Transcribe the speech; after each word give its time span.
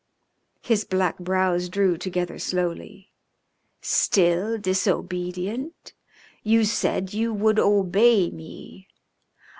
His 0.63 0.83
black 0.83 1.19
brows 1.19 1.69
drew 1.69 1.95
together 1.95 2.39
slowly. 2.39 3.11
"Still 3.81 4.57
disobedient? 4.57 5.93
You 6.41 6.65
said 6.65 7.13
you 7.13 7.31
would 7.31 7.59
obey 7.59 8.31
me. 8.31 8.87